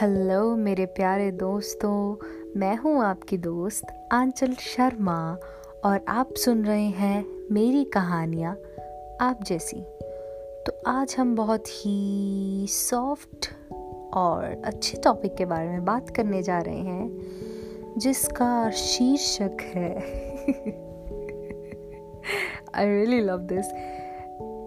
[0.00, 2.16] Hello मेरे प्यारे दोस्तों,
[2.56, 5.38] मैं हूँ आपकी दोस्त आंचल शर्मा
[5.84, 8.52] और आप सुन रहे हैं मेरी कहानियाँ
[9.20, 9.76] आप जैसी।
[10.66, 13.48] तो आज हम बहुत ही सॉफ्ट
[14.14, 17.20] और अच्छे टॉपिक के बारे में बात करने जा रहे हैं,
[17.98, 19.94] जिसका शीर्षक है
[22.74, 23.66] I really love this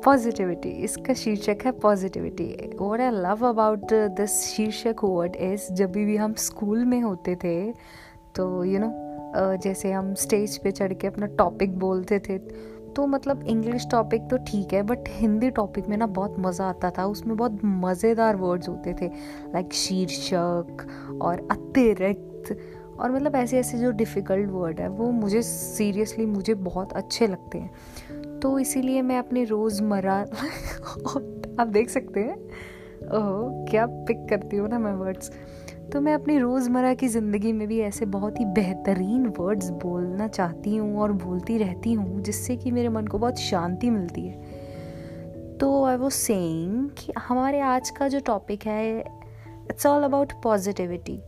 [0.05, 2.46] positivity इसका शीर्षक है positivity
[2.82, 7.71] what I love about this शीर्षक वर्ड इज़ जब भी हम स्कूल में होते थे
[8.36, 12.38] तो यू you नो know, जैसे हम स्टेज पे चढ़ के अपना टॉपिक बोलते थे
[12.96, 16.89] तो मतलब इंग्लिश टॉपिक तो ठीक है बट हिंदी टॉपिक में ना बहुत मज़ा आता
[16.89, 19.07] था। उसमें बहुत मज़ेदार वर्ड्स होते थे
[19.54, 20.88] लाइक शीर्षक
[21.21, 22.57] और अतिरिक्त
[23.00, 27.57] और मतलब ऐसे ऐसे जो डिफ़िकल्ट वर्ड है वो मुझे सीरियसली मुझे बहुत अच्छे लगते
[27.57, 27.69] हैं।
[28.42, 30.16] तो इसीलिए मैं अपने रोज़मर्रा
[31.60, 32.36] आप देख सकते हैं।
[33.03, 35.31] ओह, क्या पिक करती हूँ ना मैं वर्ड्स
[35.94, 40.75] तो मैं अपनी रोज़मर्रा की ज़िंदगी में भी ऐसे बहुत ही बेहतरीन वर्ड्स बोलना चाहती
[40.75, 44.44] हूँ और बोलती रहती हूँ, जिससे कि मेरे मन को बहुत शांति मिलती है।
[45.58, 49.00] तो आई वो सेइंग कि हमारे आज का जो टॉपिक है
[49.69, 51.19] इट्स ऑल अबाउट पॉजिटिविटी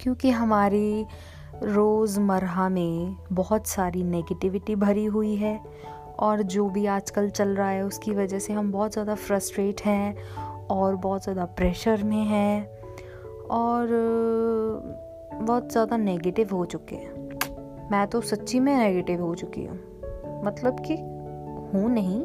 [0.00, 1.06] क्योंकि हमारी
[1.62, 5.60] रोज़मर्रा में बहुत सारी नेगेटिविटी भरी हुई है
[6.18, 10.16] और जो भी आजकल चल रहा है उसकी वजह से हम बहुत ज़्यादा फ्रस्ट्रेट हैं
[10.70, 12.66] और बहुत ज़्यादा प्रेशर में हैं
[13.50, 13.88] और
[15.34, 19.78] बहुत ज़्यादा नेगेटिव हो चुके हैं। मैं तो सच्ची में नेगेटिव हो चुकी हूँ।
[20.44, 20.94] मतलब कि
[21.72, 22.24] हूँ नहीं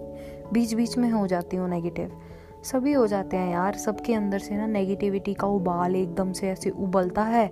[0.53, 2.19] बीच बीच में हो जाती हूँ नेगेटिव
[2.63, 6.69] सभी हो जाते हैं यार, सबके अंदर से ना नेगेटिविटी का उबाल एकदम से ऐसे
[6.69, 7.49] उबलता है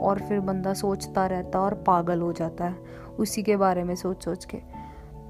[0.00, 2.76] और फिर बंदा सोचता रहता है और पागल हो जाता है।
[3.18, 4.58] उसी के बारे में सोच सोच के।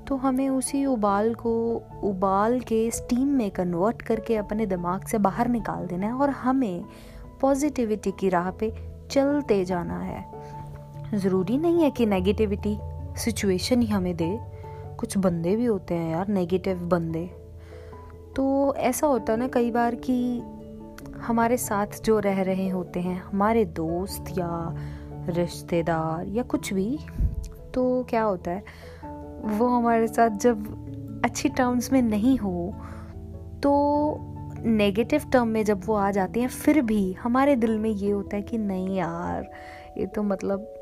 [0.09, 5.49] तो हमें उसी उबाल को उबाल के स्टीम में कन्वर्ट करके अपने दिमाग से बाहर
[5.49, 6.85] निकाल देना है और हमें
[7.41, 8.73] पॉजिटिविटी की राह पे
[9.11, 10.25] चलते जाना है।
[11.19, 12.79] ज़रूरी नहीं है कि नेगेटिविटी
[13.17, 14.41] सिचुएशन ही हमें दे।
[14.99, 17.25] कुछ बंदे भी होते हैं यार नेगेटिव बंदे।
[18.37, 20.43] तो ऐसा होता है ना कई बार कि
[21.19, 24.75] हमारे साथ जो रह रहे होते हैं, हमारे दोस्त या
[25.29, 26.99] रिश्तेदार या कुछ भी
[27.75, 28.65] तो क्या होता है
[29.45, 32.75] वो हमारे साथ जब अच्छी टर्म्स में नहीं हो
[33.63, 33.73] तो
[34.65, 38.37] नेगेटिव टर्म में जब वो आ जाती हैं, फिर भी हमारे दिल में ये होता
[38.37, 39.51] है कि नहीं यार,
[39.99, 40.75] ये तो मतलब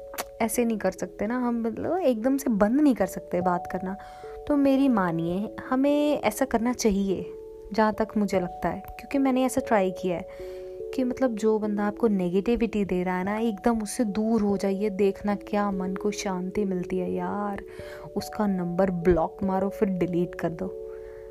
[0.43, 3.97] ऐसे नहीं कर सकते ना, हम मतलब एकदम से बंद नहीं कर सकते बात करना।
[4.49, 7.33] तो मेरी मानिए, हमें ऐसा करना चाहिए,
[7.73, 10.29] जहाँ तक मुझे लगता है, क्योंकि मैंने ऐसा ट्राई किया है।
[10.95, 14.91] कि मतलब जो बंदा आपको नेगेटिविटी दे रहा है ना, एकदम उससे दूर हो जाइए,
[14.91, 17.63] देखना क्या मन को शांति मिलती है यार।
[18.17, 20.91] उसका नंबर ब्लॉक मारो, फिर डिलीट कर दो।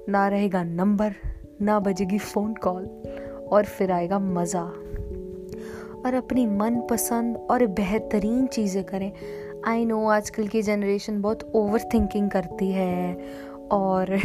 [0.10, 1.14] ना रहेगा नंबर
[1.62, 2.86] ना बजेगी फ़ोन कॉल
[3.52, 4.64] और फिर आएगा मज़ा।
[6.06, 9.12] और अपनी मन पसंद और बेहतरीन चीज़ें करें।
[9.68, 13.14] आई नो आजकल की जनरेशन बहुत ओवर थिंकिंग करती है,
[13.72, 14.06] और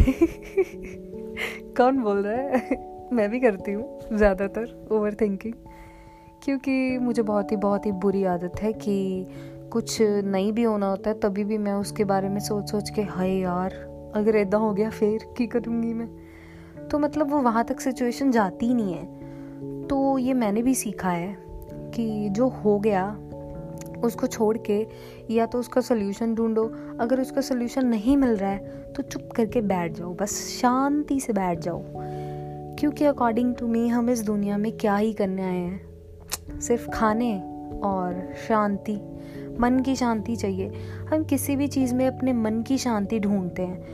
[1.76, 2.97] कौन बोल रहा है?
[3.12, 5.54] मैं भी करती हूँ, ज़्यादातर ओवर थिंकिंग
[6.44, 9.26] क्योंकि मुझे बहुत ही बहुत ही बुरी आदत है कि
[9.72, 13.02] कुछ नहीं भी होना होता है, तभी भी मैं उसके बारे में सोच सोच के,
[13.02, 13.74] हाय यार,
[14.14, 16.08] अगर ऐदा हो गया फिर की करूँगी मैं?
[16.88, 21.10] तो मतलब वो वहाँ तक सिचुएशन जाती ही नहीं है। तो ये मैंने भी सीखा
[21.10, 21.36] है
[21.94, 23.04] कि जो हो गया,
[24.04, 24.86] उसको छोड़ के
[25.30, 26.64] या तो उसका सोल्यूशन ढूंढो।
[27.00, 31.32] अगर उसका सोल्यूशन नहीं मिल रहा है तो चुप करके बैठ जाओ, बस शांति से
[31.32, 31.82] बैठ जाओ।
[32.78, 35.88] क्योंकि अकॉर्डिंग टू मी हम इस दुनिया में क्या ही करने आए हैं?
[36.60, 37.40] सिर्फ़ खाने
[37.84, 39.00] और शांति।
[39.60, 40.72] मन की शांति चाहिए।
[41.12, 43.84] हम किसी भी चीज़ में अपने मन की शांति ढूंढते हैं।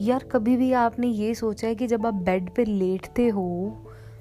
[0.00, 3.76] यार, कभी भी आपने ये सोचा है कि जब आप बेड पे लेटते हो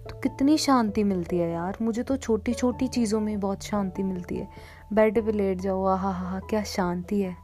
[0.09, 4.35] तो कितनी शांति मिलती है यार। मुझे तो छोटी छोटी चीज़ों में बहुत शांति मिलती
[4.35, 4.47] है।
[4.94, 7.35] बेड पे लेट जाओ, आहा हा, क्या शांति है।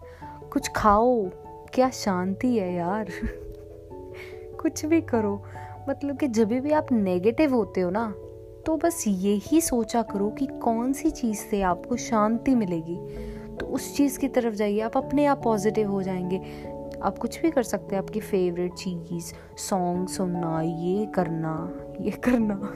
[0.52, 1.26] कुछ खाओ,
[1.74, 3.08] क्या शांति है यार।
[4.62, 5.44] कुछ भी करो।
[5.90, 8.16] मतलब कि जब भी आप नेगेटिव होते हो ना
[8.60, 13.98] तो बस यही सोचा करो कि कौन सी चीज़ से आपको शांति मिलेगी। तो उस
[13.98, 16.42] चीज़ की तरफ़ जाइए, आप अपने आप पॉजिटिव हो जाएँगे।
[17.04, 22.60] आप कुछ भी कर सकते हैं, आपकी फेवरेट चीज़ सॉन्ग सुनना, ये करना ये करना।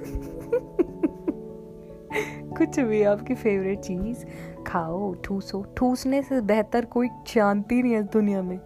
[2.58, 4.26] कुछ भी आपकी फेवरेट चीज़,
[4.64, 8.60] खाओ, ठूसो। ठूसने से बेहतर कोई शांति नहीं है दुनिया में।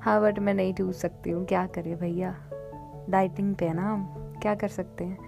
[0.00, 2.50] हाँ बट मैं नहीं ठूस सकती हूँ। क्या करे भैया?
[3.08, 4.04] डाइटिंग पे है ना हम?
[4.42, 5.18] क्या कर सकते हैं?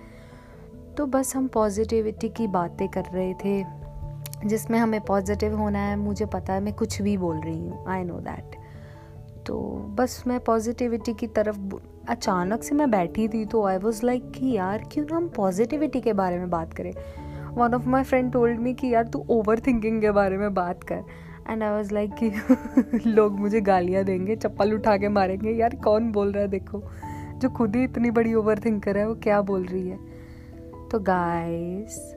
[0.96, 3.64] तो बस हम पॉजिटिविटी की बातें कर रहे थे,
[4.46, 8.04] जिसमें हमें पॉजिटिव होना है, मुझे पता है, मैं कुछ भी बोल रही हूँ आई
[8.04, 8.56] नो दैट
[9.46, 9.60] तो
[9.94, 11.58] बस मैं पॉजिटिविटी की तरफ़
[12.08, 16.00] अचानक से मैं बैठी थी तो आई वॉज़ लाइक कि यार, क्यों ना हम पॉजिटिविटी
[16.00, 16.92] के बारे में बात करें?
[17.54, 20.84] One of my friend told me कि यार, तू ओवर थिंकिंग के बारे में बात
[20.84, 21.04] कर.
[21.50, 22.30] एंड आई वॉज़ लाइक कि
[23.10, 26.82] लोग मुझे गालियाँ देंगे, चप्पल उठा के मारेंगे, यार कौन बोल रहा है, देखो.
[27.40, 29.98] जो खुद ही इतनी बड़ी ओवर थिंकर है, वो क्या बोल रही है?
[30.88, 32.14] तो गाइस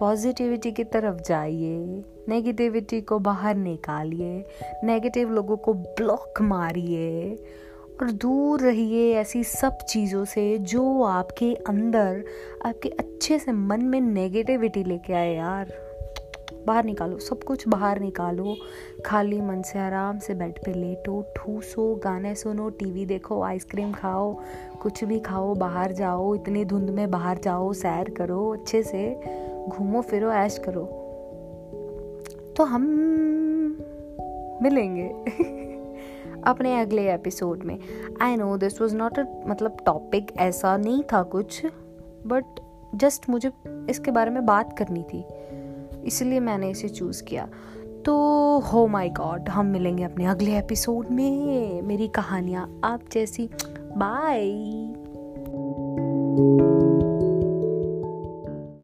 [0.00, 4.44] पॉजिटिविटी की तरफ़ जाइए नेगेटिविटी को बाहर निकालिए
[4.84, 7.34] नेगेटिव लोगों को ब्लॉक मारिए,
[8.00, 12.24] और दूर रहिए ऐसी सब चीज़ों से जो आपके अंदर,
[12.66, 15.89] आपके अच्छे से मन में नेगेटिविटी लेके आए यार।
[16.70, 18.56] बाहर निकालो, सब कुछ बाहर निकालो।
[19.06, 24.36] खाली मन से आराम से बेड पे लेटो, ठूसो, गाने सुनो, टीवी देखो, आइसक्रीम खाओ,
[24.82, 29.20] कुछ भी खाओ, बाहर जाओ, इतनी धुंध में बाहर जाओ, सैर करो, अच्छे से
[29.68, 30.84] घूमो, फिरो, ऐश करो।
[32.56, 32.82] तो हम
[34.62, 35.08] मिलेंगे
[36.44, 37.78] अपने अगले एपिसोड में।
[38.22, 41.66] I know this was not a मतलब टॉपिक ऐसा नहीं था कुछ
[42.26, 42.44] बट
[42.94, 43.50] जस्ट मुझे
[43.90, 45.24] इसके बारे में बात करनी थी।
[46.04, 47.48] इसलिए मैंने इसे चूज़ किया।
[48.04, 48.16] तो
[48.58, 53.50] हो माई गॉड हम मिलेंगे अपने अगले एपिसोड में। मेरी कहानियाँ आप जैसी।
[53.96, 54.40] बाय